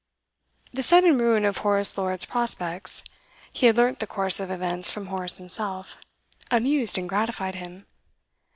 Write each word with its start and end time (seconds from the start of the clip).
The 0.73 0.81
sudden 0.81 1.19
ruin 1.19 1.45
of 1.45 1.57
Horace 1.59 1.95
Lord's 1.95 2.25
prospects 2.25 3.03
(he 3.53 3.67
had 3.67 3.77
learnt 3.77 3.99
the 3.99 4.07
course 4.07 4.39
of 4.39 4.49
events 4.49 4.89
from 4.89 5.05
Horace 5.05 5.37
himself) 5.37 5.99
amused 6.49 6.97
and 6.97 7.07
gratified 7.07 7.53
him. 7.53 7.85